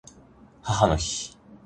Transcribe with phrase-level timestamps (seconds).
[0.63, 1.37] 母の日